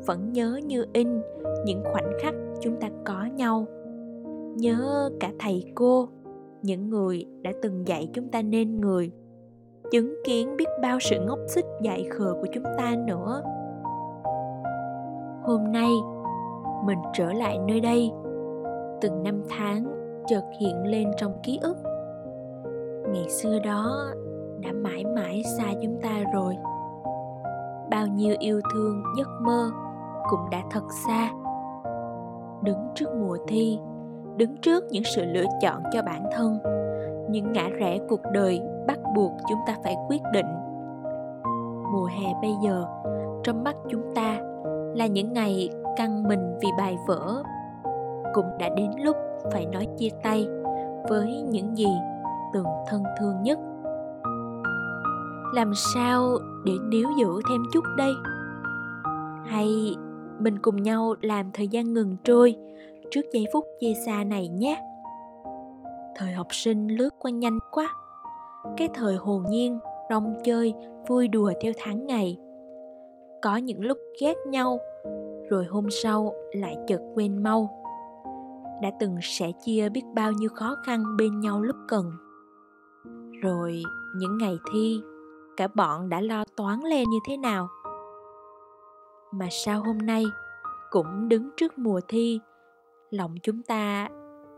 vẫn 0.05 0.33
nhớ 0.33 0.59
như 0.65 0.85
in 0.93 1.07
những 1.65 1.83
khoảnh 1.83 2.11
khắc 2.21 2.35
chúng 2.61 2.75
ta 2.79 2.89
có 3.05 3.25
nhau. 3.35 3.65
Nhớ 4.57 5.09
cả 5.19 5.31
thầy 5.39 5.63
cô, 5.75 6.07
những 6.61 6.89
người 6.89 7.25
đã 7.41 7.51
từng 7.61 7.87
dạy 7.87 8.09
chúng 8.13 8.27
ta 8.27 8.41
nên 8.41 8.81
người 8.81 9.11
chứng 9.93 10.15
kiến 10.23 10.57
biết 10.57 10.69
bao 10.81 10.97
sự 10.99 11.19
ngốc 11.19 11.39
xích 11.47 11.65
dại 11.81 12.05
khờ 12.09 12.33
của 12.41 12.47
chúng 12.53 12.63
ta 12.77 12.95
nữa. 13.07 13.41
Hôm 15.43 15.71
nay, 15.71 15.89
mình 16.85 16.97
trở 17.13 17.33
lại 17.33 17.59
nơi 17.67 17.79
đây. 17.79 18.11
Từng 19.01 19.23
năm 19.23 19.43
tháng 19.49 19.83
chợt 20.27 20.41
hiện 20.59 20.83
lên 20.83 21.11
trong 21.17 21.33
ký 21.43 21.59
ức. 21.61 21.77
Ngày 23.13 23.29
xưa 23.29 23.59
đó 23.59 24.07
đã 24.59 24.71
mãi 24.71 25.05
mãi 25.05 25.43
xa 25.57 25.65
chúng 25.81 25.99
ta 26.01 26.23
rồi. 26.33 26.57
Bao 27.89 28.07
nhiêu 28.07 28.35
yêu 28.39 28.61
thương, 28.73 29.03
giấc 29.17 29.27
mơ 29.41 29.69
cũng 30.29 30.49
đã 30.51 30.61
thật 30.71 30.83
xa. 31.07 31.31
Đứng 32.63 32.87
trước 32.95 33.09
mùa 33.19 33.37
thi, 33.47 33.79
đứng 34.37 34.57
trước 34.57 34.83
những 34.89 35.03
sự 35.15 35.25
lựa 35.25 35.45
chọn 35.61 35.83
cho 35.91 36.01
bản 36.01 36.23
thân, 36.31 36.59
những 37.29 37.51
ngã 37.51 37.69
rẽ 37.69 37.99
cuộc 38.09 38.21
đời 38.31 38.61
buộc 39.15 39.31
chúng 39.49 39.59
ta 39.67 39.75
phải 39.83 39.95
quyết 40.09 40.21
định. 40.33 40.45
Mùa 41.93 42.05
hè 42.05 42.33
bây 42.41 42.51
giờ, 42.63 42.85
trong 43.43 43.63
mắt 43.63 43.75
chúng 43.89 44.03
ta 44.15 44.39
là 44.95 45.07
những 45.07 45.33
ngày 45.33 45.69
căng 45.97 46.23
mình 46.27 46.57
vì 46.61 46.67
bài 46.77 46.97
vở. 47.07 47.43
Cũng 48.33 48.45
đã 48.59 48.69
đến 48.75 48.91
lúc 49.03 49.17
phải 49.51 49.65
nói 49.65 49.87
chia 49.97 50.09
tay 50.23 50.47
với 51.09 51.41
những 51.49 51.77
gì 51.77 51.87
từng 52.53 52.65
thân 52.87 53.03
thương 53.19 53.41
nhất. 53.43 53.59
Làm 55.53 55.71
sao 55.95 56.37
để 56.65 56.73
níu 56.89 57.07
giữ 57.19 57.41
thêm 57.49 57.63
chút 57.73 57.83
đây? 57.97 58.11
Hay 59.45 59.95
mình 60.39 60.59
cùng 60.61 60.83
nhau 60.83 61.15
làm 61.21 61.51
thời 61.53 61.67
gian 61.67 61.93
ngừng 61.93 62.17
trôi 62.23 62.55
trước 63.11 63.21
giây 63.33 63.45
phút 63.53 63.65
chia 63.79 63.93
xa 64.05 64.23
này 64.23 64.47
nhé? 64.47 64.81
Thời 66.15 66.31
học 66.31 66.47
sinh 66.51 66.87
lướt 66.87 67.09
qua 67.19 67.31
nhanh 67.31 67.59
quá 67.71 67.87
cái 68.77 68.89
thời 68.93 69.15
hồn 69.15 69.43
nhiên, 69.49 69.79
rong 70.09 70.33
chơi, 70.43 70.73
vui 71.07 71.27
đùa 71.27 71.51
theo 71.61 71.73
tháng 71.77 72.05
ngày. 72.05 72.37
Có 73.41 73.57
những 73.57 73.81
lúc 73.81 73.97
ghét 74.21 74.37
nhau, 74.47 74.79
rồi 75.49 75.65
hôm 75.65 75.89
sau 75.89 76.33
lại 76.51 76.77
chợt 76.87 76.99
quên 77.15 77.43
mau. 77.43 77.83
Đã 78.81 78.91
từng 78.99 79.17
sẻ 79.21 79.51
chia 79.65 79.89
biết 79.89 80.03
bao 80.15 80.31
nhiêu 80.31 80.49
khó 80.53 80.75
khăn 80.85 81.17
bên 81.17 81.39
nhau 81.39 81.61
lúc 81.61 81.75
cần. 81.87 82.11
Rồi 83.41 83.83
những 84.17 84.37
ngày 84.37 84.57
thi, 84.71 85.01
cả 85.57 85.67
bọn 85.75 86.09
đã 86.09 86.21
lo 86.21 86.43
toán 86.57 86.79
lên 86.79 87.09
như 87.09 87.17
thế 87.27 87.37
nào? 87.37 87.67
Mà 89.31 89.47
sao 89.51 89.83
hôm 89.83 89.97
nay 89.97 90.23
cũng 90.89 91.29
đứng 91.29 91.49
trước 91.57 91.77
mùa 91.77 91.99
thi, 92.07 92.39
lòng 93.09 93.35
chúng 93.43 93.63
ta 93.63 94.09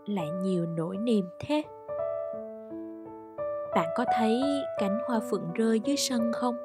lại 0.05 0.27
nhiều 0.43 0.65
nỗi 0.65 0.97
niềm 0.97 1.25
thế? 1.39 1.63
Bạn 3.75 3.89
có 3.95 4.05
thấy 4.17 4.43
cánh 4.77 4.99
hoa 5.07 5.19
phượng 5.31 5.53
rơi 5.53 5.79
dưới 5.79 5.95
sân 5.97 6.31
không? 6.33 6.55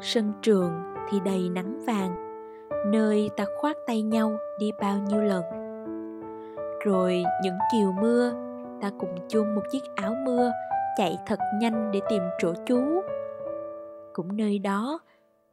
Sân 0.00 0.32
trường 0.42 0.72
thì 1.10 1.20
đầy 1.24 1.48
nắng 1.48 1.78
vàng, 1.86 2.14
nơi 2.86 3.30
ta 3.36 3.44
khoác 3.60 3.76
tay 3.86 4.02
nhau 4.02 4.36
đi 4.58 4.72
bao 4.80 4.98
nhiêu 4.98 5.20
lần. 5.22 5.42
Rồi 6.84 7.22
những 7.42 7.58
chiều 7.72 7.92
mưa, 8.00 8.32
ta 8.80 8.90
cùng 8.98 9.14
chung 9.28 9.54
một 9.54 9.62
chiếc 9.70 9.82
áo 9.96 10.14
mưa, 10.26 10.50
chạy 10.96 11.18
thật 11.26 11.38
nhanh 11.60 11.90
để 11.92 12.00
tìm 12.08 12.22
chỗ 12.38 12.54
trú. 12.66 12.80
Cũng 14.12 14.36
nơi 14.36 14.58
đó, 14.58 15.00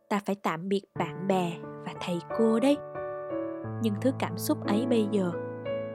ta 0.10 0.20
phải 0.26 0.36
tạm 0.44 0.70
biệt 0.70 0.82
bạn 1.00 1.28
bè 1.28 1.54
và 1.86 1.94
thầy 2.06 2.20
cô 2.38 2.60
đấy. 2.60 2.78
Nhưng 3.82 3.94
thứ 4.02 4.12
cảm 4.20 4.38
xúc 4.38 4.68
ấy 4.68 4.86
bây 4.90 5.08
giờ 5.12 5.32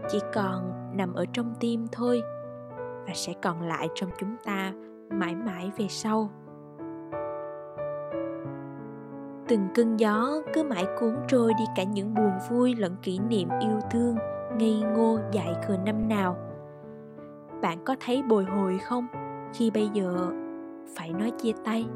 chỉ 0.08 0.18
còn 0.34 0.72
nằm 0.96 1.14
ở 1.14 1.24
trong 1.32 1.54
tim 1.60 1.86
thôi 1.92 2.22
và 3.06 3.12
sẽ 3.14 3.32
còn 3.42 3.62
lại 3.62 3.88
trong 3.94 4.10
chúng 4.18 4.36
ta 4.44 4.72
mãi 5.10 5.36
mãi 5.36 5.70
về 5.78 5.86
sau. 5.88 6.30
Từng 9.48 9.68
cơn 9.74 9.96
gió 9.96 10.42
cứ 10.54 10.62
mãi 10.62 10.86
cuốn 11.00 11.16
trôi 11.28 11.52
đi 11.58 11.64
cả 11.76 11.82
những 11.82 12.14
buồn 12.14 12.32
vui 12.50 12.74
lẫn 12.74 12.96
kỷ 13.02 13.18
niệm 13.18 13.48
yêu 13.60 13.80
thương, 13.90 14.16
ngây 14.58 14.80
ngô 14.80 15.18
dại 15.32 15.54
khờ 15.66 15.76
năm 15.76 16.08
nào. 16.08 16.36
Bạn 17.62 17.78
có 17.84 17.96
thấy 18.00 18.22
bồi 18.22 18.44
hồi 18.44 18.78
không 18.78 19.06
khi 19.54 19.70
bây 19.70 19.88
giờ 19.88 20.30
phải 20.96 21.12
nói 21.12 21.30
chia 21.30 21.52
tay? 21.64 21.86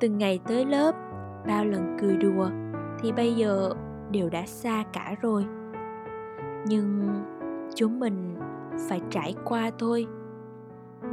Từng 0.00 0.18
ngày 0.18 0.40
tới 0.46 0.64
lớp, 0.64 0.94
bao 1.46 1.64
lần 1.64 1.96
cười 2.00 2.16
đùa 2.16 2.48
thì 3.00 3.12
bây 3.12 3.34
giờ 3.34 3.70
đều 4.10 4.30
đã 4.30 4.46
xa 4.46 4.84
cả 4.92 5.14
rồi. 5.22 5.46
Nhưng 6.66 7.08
chúng 7.74 8.00
mình 8.00 8.25
phải 8.88 9.00
trải 9.10 9.34
qua 9.44 9.70
thôi. 9.78 10.06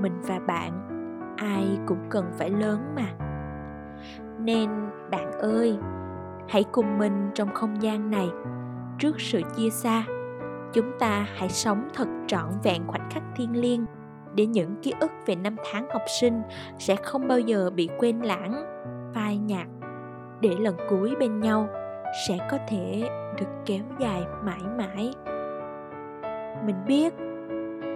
Mình 0.01 0.21
và 0.21 0.39
bạn, 0.39 0.87
ai 1.37 1.79
cũng 1.85 1.99
cần 2.09 2.25
phải 2.37 2.49
lớn 2.49 2.79
mà. 2.95 3.07
Nên 4.39 4.69
bạn 5.11 5.31
ơi, 5.31 5.77
hãy 6.49 6.63
cùng 6.71 6.97
mình 6.97 7.29
trong 7.33 7.53
không 7.53 7.81
gian 7.81 8.11
này. 8.11 8.29
Trước 8.99 9.21
sự 9.21 9.41
chia 9.57 9.69
xa, 9.69 10.03
chúng 10.73 10.91
ta 10.99 11.25
hãy 11.35 11.49
sống 11.49 11.87
thật 11.93 12.07
trọn 12.27 12.49
vẹn 12.63 12.83
khoảnh 12.87 13.09
khắc 13.11 13.23
thiêng 13.35 13.61
liêng 13.61 13.85
để 14.35 14.45
những 14.45 14.75
ký 14.81 14.93
ức 14.99 15.11
về 15.25 15.35
năm 15.35 15.55
tháng 15.71 15.87
học 15.93 16.01
sinh 16.19 16.41
sẽ 16.77 16.95
không 16.95 17.27
bao 17.27 17.39
giờ 17.39 17.69
bị 17.75 17.89
quên 17.97 18.19
lãng, 18.19 18.65
phai 19.13 19.37
nhạt, 19.37 19.67
để 20.41 20.55
lần 20.59 20.75
cuối 20.89 21.15
bên 21.19 21.39
nhau 21.39 21.67
sẽ 22.27 22.37
có 22.51 22.57
thể 22.67 23.09
được 23.39 23.47
kéo 23.65 23.83
dài 23.99 24.23
mãi 24.43 24.61
mãi. 24.77 25.13
Mình 26.65 26.75
biết 26.87 27.13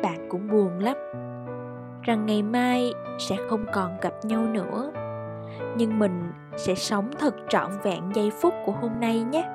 bạn 0.03 0.27
cũng 0.29 0.47
buồn 0.47 0.79
lắm. 0.79 0.97
Rằng 2.01 2.25
ngày 2.25 2.43
mai 2.43 2.93
sẽ 3.19 3.35
không 3.49 3.65
còn 3.73 3.97
gặp 4.01 4.13
nhau 4.23 4.41
nữa. 4.41 4.91
Nhưng 5.77 5.99
mình 5.99 6.31
sẽ 6.55 6.75
sống 6.75 7.09
thật 7.19 7.35
trọn 7.49 7.71
vẹn 7.83 8.01
giây 8.13 8.31
phút 8.41 8.53
của 8.65 8.71
hôm 8.71 8.91
nay 8.99 9.23
nhé. 9.23 9.49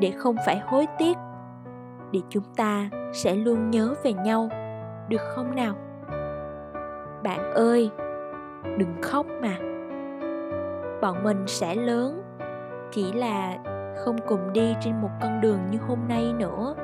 Để 0.00 0.10
không 0.10 0.36
phải 0.46 0.58
hối 0.66 0.86
tiếc, 0.98 1.16
để 2.12 2.20
chúng 2.28 2.44
ta 2.56 2.88
sẽ 3.12 3.34
luôn 3.34 3.70
nhớ 3.70 3.94
về 4.02 4.12
nhau, 4.12 4.48
được 5.08 5.20
không 5.34 5.54
nào? 5.54 5.74
Bạn 7.22 7.52
ơi, 7.54 7.90
đừng 8.78 8.94
khóc 9.02 9.26
mà. 9.42 9.56
Bọn 11.00 11.22
mình 11.22 11.44
sẽ 11.46 11.74
lớn, 11.74 12.22
chỉ 12.90 13.12
là 13.12 13.58
không 14.04 14.16
cùng 14.26 14.52
đi 14.52 14.74
trên 14.80 15.00
một 15.00 15.10
con 15.22 15.40
đường 15.40 15.58
như 15.70 15.78
hôm 15.88 15.98
nay 16.08 16.32
nữa. 16.38 16.74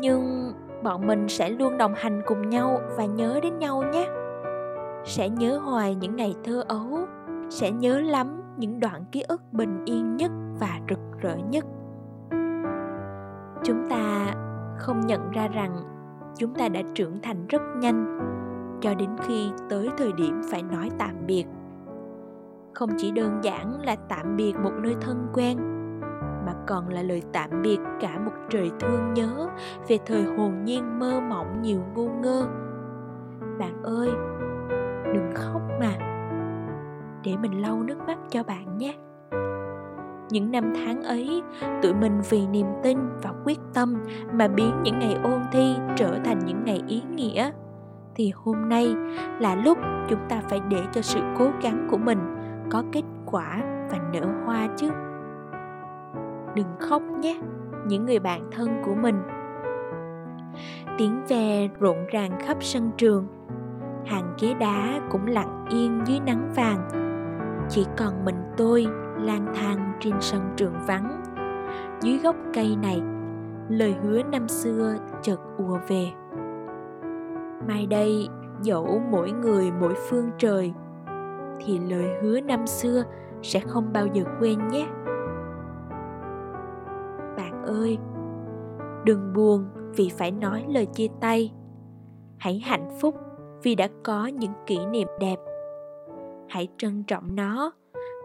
Nhưng 0.00 0.52
bọn 0.82 1.06
mình 1.06 1.28
sẽ 1.28 1.50
luôn 1.50 1.78
đồng 1.78 1.94
hành 1.94 2.22
cùng 2.26 2.50
nhau 2.50 2.80
và 2.96 3.04
nhớ 3.04 3.40
đến 3.42 3.58
nhau 3.58 3.82
nhé. 3.92 4.08
Sẽ 5.04 5.28
nhớ 5.28 5.58
hoài 5.58 5.94
những 5.94 6.16
ngày 6.16 6.34
thơ 6.44 6.64
ấu, 6.68 6.98
sẽ 7.50 7.70
nhớ 7.70 8.00
lắm 8.00 8.42
những 8.56 8.80
đoạn 8.80 9.04
ký 9.12 9.22
ức 9.28 9.42
bình 9.52 9.84
yên 9.84 10.16
nhất 10.16 10.30
và 10.60 10.80
rực 10.88 10.98
rỡ 11.20 11.36
nhất. 11.36 11.64
Chúng 13.64 13.88
ta 13.90 14.34
không 14.78 15.00
nhận 15.00 15.30
ra 15.30 15.48
rằng 15.48 15.76
chúng 16.36 16.54
ta 16.54 16.68
đã 16.68 16.80
trưởng 16.94 17.20
thành 17.22 17.46
rất 17.46 17.62
nhanh, 17.76 18.18
cho 18.80 18.94
đến 18.94 19.10
khi 19.20 19.50
tới 19.70 19.88
thời 19.98 20.12
điểm 20.12 20.42
phải 20.50 20.62
nói 20.62 20.90
tạm 20.98 21.26
biệt. 21.26 21.44
Không 22.74 22.90
chỉ 22.98 23.10
đơn 23.10 23.40
giản 23.42 23.80
là 23.80 23.96
tạm 24.08 24.36
biệt 24.36 24.54
một 24.62 24.72
nơi 24.82 24.96
thân 25.00 25.26
quen 25.32 25.71
mà 26.46 26.54
còn 26.66 26.88
là 26.88 27.02
lời 27.02 27.22
tạm 27.32 27.50
biệt 27.62 27.78
cả 28.00 28.18
một 28.18 28.32
trời 28.50 28.70
thương 28.80 29.14
nhớ 29.14 29.48
về 29.88 29.98
thời 30.06 30.22
hồn 30.22 30.64
nhiên 30.64 30.98
mơ 30.98 31.20
mộng 31.28 31.62
nhiều 31.62 31.80
ngu 31.94 32.08
ngơ. 32.08 32.46
Bạn 33.58 33.82
ơi, 33.82 34.10
đừng 35.14 35.30
khóc 35.34 35.62
mà. 35.80 35.92
Để 37.24 37.36
mình 37.36 37.62
lau 37.62 37.82
nước 37.82 37.98
mắt 38.06 38.18
cho 38.30 38.42
bạn 38.42 38.78
nhé. 38.78 38.94
Những 40.30 40.50
năm 40.50 40.72
tháng 40.74 41.02
ấy, 41.02 41.42
tụi 41.82 41.94
mình 41.94 42.20
vì 42.30 42.46
niềm 42.46 42.66
tin 42.82 42.98
và 43.22 43.32
quyết 43.44 43.58
tâm 43.74 44.04
mà 44.32 44.48
biến 44.48 44.82
những 44.82 44.98
ngày 44.98 45.16
ôn 45.22 45.40
thi 45.52 45.74
trở 45.96 46.18
thành 46.24 46.38
những 46.46 46.64
ngày 46.64 46.82
ý 46.88 47.02
nghĩa. 47.10 47.50
Thì 48.14 48.32
hôm 48.34 48.68
nay 48.68 48.94
là 49.40 49.54
lúc 49.54 49.78
chúng 50.08 50.18
ta 50.28 50.42
phải 50.48 50.60
để 50.68 50.82
cho 50.92 51.02
sự 51.02 51.20
cố 51.38 51.50
gắng 51.62 51.86
của 51.90 51.98
mình 51.98 52.18
có 52.70 52.82
kết 52.92 53.02
quả 53.26 53.62
và 53.90 53.98
nở 54.12 54.26
hoa 54.46 54.68
chứ 54.76 54.90
đừng 56.54 56.66
khóc 56.78 57.02
nhé, 57.02 57.40
những 57.86 58.06
người 58.06 58.18
bạn 58.18 58.50
thân 58.52 58.82
của 58.84 58.94
mình. 58.94 59.22
Tiếng 60.98 61.22
ve 61.28 61.68
rộn 61.80 61.96
ràng 62.10 62.30
khắp 62.40 62.56
sân 62.60 62.90
trường. 62.96 63.26
Hàng 64.06 64.34
ghế 64.40 64.54
đá 64.54 65.00
cũng 65.10 65.26
lặng 65.26 65.64
yên 65.70 66.00
dưới 66.06 66.20
nắng 66.26 66.50
vàng. 66.56 66.88
Chỉ 67.68 67.86
còn 67.96 68.24
mình 68.24 68.42
tôi 68.56 68.86
lang 69.20 69.46
thang 69.54 69.92
trên 70.00 70.14
sân 70.20 70.42
trường 70.56 70.74
vắng. 70.86 71.22
Dưới 72.00 72.18
gốc 72.18 72.36
cây 72.54 72.76
này, 72.82 73.02
lời 73.68 73.94
hứa 74.02 74.22
năm 74.22 74.48
xưa 74.48 74.94
chợt 75.22 75.40
ùa 75.56 75.78
về. 75.88 76.06
Mai 77.68 77.86
đây, 77.86 78.28
dẫu 78.62 79.02
mỗi 79.10 79.32
người 79.32 79.72
mỗi 79.80 79.94
phương 79.94 80.30
trời, 80.38 80.72
thì 81.60 81.78
lời 81.78 82.06
hứa 82.22 82.40
năm 82.40 82.66
xưa 82.66 83.04
sẽ 83.42 83.60
không 83.60 83.92
bao 83.92 84.06
giờ 84.06 84.22
quên 84.40 84.68
nhé 84.68 84.86
ơi. 87.72 87.98
Đừng 89.04 89.32
buồn 89.34 89.64
vì 89.96 90.10
phải 90.18 90.30
nói 90.30 90.64
lời 90.68 90.86
chia 90.86 91.08
tay. 91.20 91.52
Hãy 92.38 92.58
hạnh 92.58 92.90
phúc 93.00 93.14
vì 93.62 93.74
đã 93.74 93.88
có 94.02 94.26
những 94.26 94.52
kỷ 94.66 94.86
niệm 94.86 95.08
đẹp. 95.20 95.36
Hãy 96.48 96.68
trân 96.78 97.04
trọng 97.04 97.36
nó. 97.36 97.72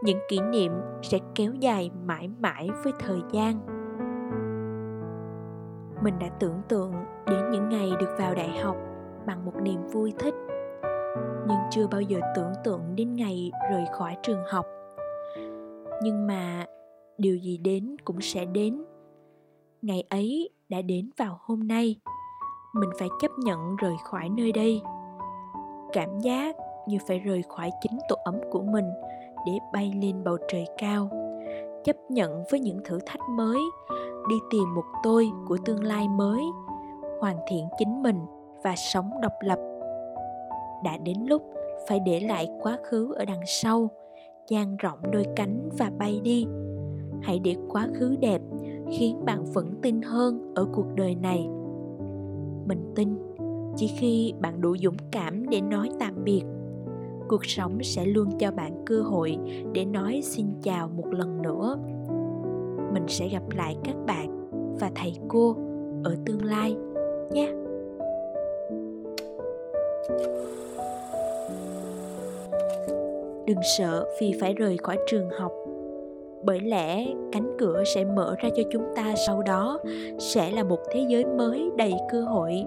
Những 0.04 0.20
kỷ 0.30 0.40
niệm 0.40 0.72
sẽ 1.02 1.20
kéo 1.36 1.54
dài 1.54 1.92
mãi 2.06 2.30
mãi 2.40 2.70
với 2.84 2.94
thời 3.00 3.20
gian. 3.32 3.60
Mình 6.04 6.14
đã 6.20 6.28
tưởng 6.40 6.62
tượng 6.70 6.94
đến 7.28 7.52
những 7.52 7.70
ngày 7.70 7.92
được 8.00 8.16
vào 8.20 8.36
đại 8.36 8.58
học 8.58 8.78
bằng 9.26 9.46
một 9.46 9.54
niềm 9.62 9.88
vui 9.88 10.14
thích, 10.20 10.34
nhưng 11.48 11.58
chưa 11.72 11.88
bao 11.88 12.02
giờ 12.02 12.20
tưởng 12.36 12.52
tượng 12.64 12.82
đến 12.96 13.14
ngày 13.14 13.52
rời 13.72 13.86
khỏi 13.94 14.18
trường 14.24 14.44
học. 14.48 14.66
Nhưng 16.04 16.28
mà 16.28 16.66
điều 17.18 17.38
gì 17.38 17.58
đến 17.58 17.96
cũng 18.06 18.22
sẽ 18.22 18.46
đến 18.46 18.84
ngày 19.88 20.04
ấy 20.10 20.50
đã 20.70 20.82
đến 20.82 21.10
vào 21.18 21.40
hôm 21.42 21.68
nay. 21.68 21.96
Mình 22.74 22.90
phải 23.00 23.08
chấp 23.22 23.32
nhận 23.38 23.76
rời 23.76 23.96
khỏi 24.04 24.30
nơi 24.30 24.52
đây. 24.52 24.82
Cảm 25.94 26.20
giác 26.20 26.56
như 26.88 26.98
phải 27.08 27.20
rời 27.20 27.44
khỏi 27.50 27.72
chính 27.82 28.00
tổ 28.10 28.16
ấm 28.24 28.36
của 28.52 28.62
mình 28.62 28.86
để 29.46 29.54
bay 29.74 29.94
lên 30.02 30.24
bầu 30.24 30.38
trời 30.48 30.66
cao. 30.78 31.10
Chấp 31.84 31.96
nhận 32.10 32.44
với 32.52 32.60
những 32.60 32.80
thử 32.86 33.00
thách 33.06 33.30
mới, 33.30 33.60
đi 34.30 34.36
tìm 34.50 34.76
một 34.76 34.84
tôi 35.04 35.32
của 35.48 35.58
tương 35.66 35.84
lai 35.84 36.08
mới, 36.08 36.42
hoàn 37.20 37.38
thiện 37.50 37.68
chính 37.78 38.04
mình 38.04 38.20
và 38.64 38.76
sống 38.76 39.12
độc 39.22 39.34
lập. 39.42 39.60
Đã 40.84 40.98
đến 40.98 41.18
lúc 41.26 41.42
phải 41.88 42.00
để 42.00 42.20
lại 42.20 42.50
quá 42.62 42.78
khứ 42.84 43.14
ở 43.14 43.26
đằng 43.26 43.46
sau, 43.46 43.90
dang 44.48 44.78
rộng 44.78 45.00
đôi 45.12 45.26
cánh 45.36 45.70
và 45.78 45.92
bay 46.00 46.20
đi. 46.24 46.48
Hãy 47.22 47.40
để 47.40 47.56
quá 47.70 47.88
khứ 48.00 48.16
đẹp 48.20 48.42
khiến 48.92 49.26
bạn 49.26 49.46
vững 49.46 49.72
tin 49.82 50.02
hơn 50.02 50.54
ở 50.56 50.66
cuộc 50.74 50.86
đời 50.96 51.16
này. 51.16 51.48
Mình 52.68 52.92
tin, 52.96 53.10
chỉ 53.76 53.88
khi 53.88 54.34
bạn 54.40 54.62
đủ 54.62 54.76
dũng 54.78 54.98
cảm 55.12 55.50
để 55.50 55.62
nói 55.62 55.90
tạm 56.00 56.24
biệt, 56.24 56.44
cuộc 57.28 57.46
sống 57.46 57.78
sẽ 57.84 58.06
luôn 58.06 58.38
cho 58.40 58.52
bạn 58.52 58.84
cơ 58.86 59.02
hội 59.02 59.38
để 59.74 59.86
nói 59.86 60.22
xin 60.24 60.46
chào 60.64 60.88
một 60.88 61.14
lần 61.14 61.42
nữa. 61.42 61.78
Mình 62.94 63.04
sẽ 63.08 63.30
gặp 63.30 63.44
lại 63.56 63.78
các 63.84 63.96
bạn 64.06 64.50
và 64.80 64.92
thầy 64.96 65.14
cô 65.28 65.56
ở 66.04 66.16
tương 66.26 66.46
lai 66.46 66.76
nhé. 67.32 67.54
Đừng 73.46 73.60
sợ 73.78 74.06
vì 74.22 74.34
phải 74.42 74.54
rời 74.54 74.78
khỏi 74.78 74.98
trường 75.08 75.30
học 75.40 75.52
bởi 76.48 76.60
lẽ 76.60 77.06
cánh 77.32 77.56
cửa 77.60 77.84
sẽ 77.96 78.06
mở 78.06 78.36
ra 78.40 78.50
cho 78.56 78.64
chúng 78.72 78.84
ta 78.96 79.14
sau 79.28 79.42
đó, 79.42 79.80
sẽ 80.20 80.52
là 80.52 80.64
một 80.64 80.80
thế 80.92 81.06
giới 81.10 81.26
mới 81.26 81.72
đầy 81.78 81.94
cơ 82.10 82.22
hội. 82.22 82.66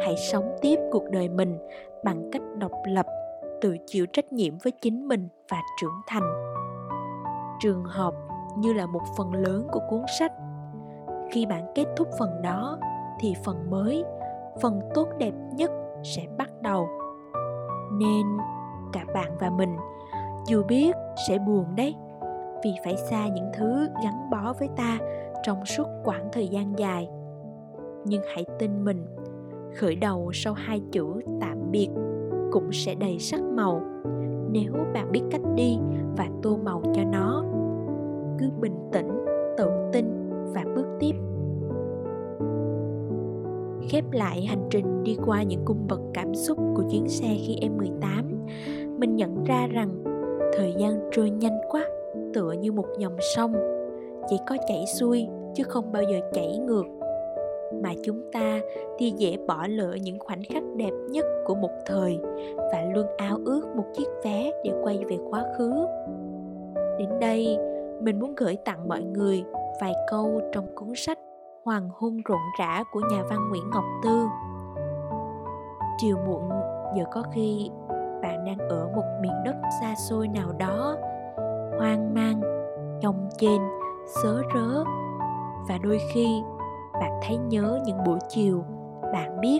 Hãy 0.00 0.16
sống 0.16 0.56
tiếp 0.60 0.76
cuộc 0.90 1.04
đời 1.10 1.28
mình 1.28 1.58
bằng 2.04 2.30
cách 2.32 2.42
độc 2.58 2.72
lập, 2.84 3.06
tự 3.60 3.76
chịu 3.86 4.06
trách 4.06 4.32
nhiệm 4.32 4.58
với 4.58 4.72
chính 4.72 5.08
mình 5.08 5.28
và 5.48 5.56
trưởng 5.80 6.00
thành. 6.06 6.22
Trường 7.60 7.84
học 7.84 8.14
như 8.58 8.72
là 8.72 8.86
một 8.86 9.02
phần 9.16 9.32
lớn 9.32 9.66
của 9.72 9.80
cuốn 9.90 10.02
sách. 10.18 10.32
Khi 11.30 11.46
bạn 11.46 11.72
kết 11.74 11.86
thúc 11.96 12.08
phần 12.18 12.42
đó, 12.42 12.78
thì 13.20 13.34
phần 13.44 13.70
mới, 13.70 14.04
phần 14.62 14.80
tốt 14.94 15.08
đẹp 15.18 15.32
nhất 15.54 15.70
sẽ 16.02 16.22
bắt 16.38 16.50
đầu. 16.62 16.88
Nên 17.92 18.26
cả 18.92 19.04
bạn 19.14 19.36
và 19.40 19.50
mình, 19.50 19.76
dù 20.46 20.62
biết 20.62 20.96
sẽ 21.28 21.38
buồn 21.38 21.64
đấy 21.76 21.94
vì 22.64 22.70
phải 22.84 22.96
xa 22.96 23.28
những 23.28 23.50
thứ 23.54 23.88
gắn 24.04 24.30
bó 24.30 24.52
với 24.58 24.68
ta 24.76 24.98
trong 25.42 25.64
suốt 25.64 25.86
quãng 26.04 26.28
thời 26.32 26.48
gian 26.48 26.78
dài. 26.78 27.08
Nhưng 28.04 28.22
hãy 28.34 28.44
tin 28.58 28.84
mình 28.84 29.06
khởi 29.76 29.96
đầu 29.96 30.30
sau 30.34 30.52
hai 30.52 30.80
chữ 30.92 31.20
tạm 31.40 31.70
biệt 31.70 31.88
cũng 32.52 32.72
sẽ 32.72 32.94
đầy 32.94 33.18
sắc 33.18 33.40
màu 33.40 33.82
nếu 34.52 34.72
bạn 34.94 35.12
biết 35.12 35.22
cách 35.30 35.40
đi 35.54 35.78
và 36.16 36.28
tô 36.42 36.58
màu 36.64 36.82
cho 36.94 37.04
nó. 37.04 37.44
Cứ 38.38 38.46
bình 38.60 38.74
tĩnh 38.92 39.08
tự 39.58 39.70
tin 39.92 40.06
và 40.54 40.64
bước 40.74 40.86
tiếp. 41.00 41.12
Khép 43.88 44.04
lại 44.12 44.46
hành 44.46 44.68
trình 44.70 45.02
đi 45.02 45.16
qua 45.26 45.42
những 45.42 45.64
cung 45.64 45.86
bậc 45.88 46.00
cảm 46.14 46.34
xúc 46.34 46.58
của 46.76 46.82
chuyến 46.90 47.08
xe 47.08 47.28
khi 47.46 47.56
em 47.60 47.76
18, 47.76 48.46
mình 48.98 49.16
nhận 49.16 49.44
ra 49.44 49.66
rằng 49.66 49.88
thời 50.56 50.74
gian 50.78 51.00
trôi 51.12 51.30
nhanh 51.30 51.49
như 52.70 52.76
một 52.76 52.86
dòng 52.98 53.16
sông, 53.20 53.52
chỉ 54.28 54.36
có 54.46 54.56
chảy 54.68 54.84
xuôi 54.86 55.28
chứ 55.54 55.64
không 55.64 55.92
bao 55.92 56.02
giờ 56.02 56.20
chảy 56.32 56.58
ngược 56.58 56.84
mà 57.82 57.90
chúng 58.04 58.22
ta 58.32 58.60
thì 58.98 59.12
dễ 59.16 59.36
bỏ 59.46 59.66
lỡ 59.68 59.96
những 60.02 60.18
khoảnh 60.18 60.42
khắc 60.44 60.62
đẹp 60.76 60.90
nhất 61.10 61.24
của 61.44 61.54
một 61.54 61.70
thời 61.86 62.18
và 62.56 62.82
luôn 62.94 63.06
ao 63.18 63.38
ước 63.44 63.62
một 63.76 63.84
chiếc 63.94 64.08
vé 64.24 64.50
để 64.64 64.72
quay 64.82 65.04
về 65.08 65.16
quá 65.30 65.44
khứ 65.58 65.86
đến 66.98 67.08
đây 67.20 67.58
mình 68.00 68.20
muốn 68.20 68.34
gửi 68.34 68.56
tặng 68.64 68.88
mọi 68.88 69.02
người 69.02 69.44
vài 69.80 69.94
câu 70.10 70.40
trong 70.52 70.74
cuốn 70.74 70.88
sách 70.96 71.18
Hoàng 71.64 71.88
hôn 71.94 72.16
rộn 72.24 72.40
rã 72.58 72.84
của 72.92 73.00
nhà 73.12 73.22
văn 73.30 73.48
Nguyễn 73.50 73.70
Ngọc 73.70 73.84
Tư. 74.04 74.26
Chiều 75.98 76.16
muộn 76.26 76.48
giờ 76.96 77.04
có 77.12 77.22
khi 77.34 77.70
bạn 78.22 78.44
đang 78.44 78.58
ở 78.68 78.88
một 78.96 79.04
miền 79.22 79.32
đất 79.44 79.54
xa 79.80 79.94
xôi 80.08 80.28
nào 80.28 80.52
đó, 80.58 80.96
hoang 81.78 82.14
mang, 82.14 82.59
chồng 83.02 83.28
chênh, 83.38 83.60
sớ 84.22 84.42
rớ 84.54 84.84
và 85.68 85.78
đôi 85.82 85.98
khi 86.14 86.42
bạn 86.92 87.20
thấy 87.22 87.36
nhớ 87.36 87.80
những 87.84 88.04
buổi 88.04 88.18
chiều 88.28 88.64
bạn 89.12 89.40
biết 89.40 89.58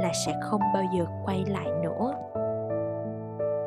là 0.00 0.12
sẽ 0.26 0.34
không 0.42 0.60
bao 0.74 0.82
giờ 0.96 1.04
quay 1.24 1.44
lại 1.48 1.66
nữa 1.82 2.14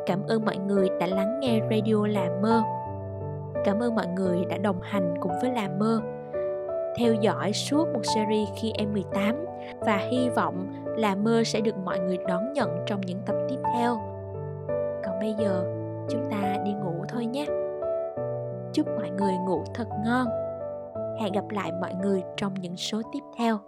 cảm 0.06 0.20
ơn 0.28 0.46
mọi 0.46 0.58
người 0.58 0.90
đã 1.00 1.08
lắng 1.08 1.40
nghe 1.40 1.60
radio 1.72 2.08
là 2.08 2.30
mơ 2.42 2.62
cảm 3.66 3.80
ơn 3.80 3.96
mọi 3.96 4.08
người 4.08 4.46
đã 4.50 4.58
đồng 4.58 4.82
hành 4.82 5.16
cùng 5.20 5.32
với 5.42 5.52
là 5.52 5.70
mơ 5.80 6.02
theo 6.98 7.14
dõi 7.14 7.54
suốt 7.54 7.88
một 7.94 8.02
series 8.16 8.50
khi 8.56 8.72
em 8.78 8.94
18 8.94 9.46
và 9.80 9.98
hy 9.98 10.30
vọng 10.30 10.68
là 10.98 11.16
mơ 11.16 11.44
sẽ 11.44 11.62
được 11.62 11.78
mọi 11.78 12.00
người 12.00 12.18
đón 12.28 12.54
nhận 12.54 12.84
trong 12.86 13.02
những 13.02 13.20
tập 13.26 13.36
tiếp 13.50 13.60
theo. 13.74 13.98
Còn 15.04 15.20
bây 15.20 15.34
giờ, 15.40 15.64
chúng 16.10 16.30
ta 16.32 16.58
đi 16.66 16.74
ngủ 16.74 17.06
thôi 17.10 17.26
nhé. 17.26 17.46
Chúc 18.74 18.88
mọi 18.88 19.10
người 19.10 19.34
ngủ 19.34 19.64
thật 19.74 19.88
ngon. 20.06 20.28
Hẹn 21.20 21.34
gặp 21.34 21.50
lại 21.50 21.72
mọi 21.82 21.94
người 21.96 22.24
trong 22.38 22.54
những 22.54 22.78
số 22.78 23.02
tiếp 23.14 23.20
theo. 23.38 23.60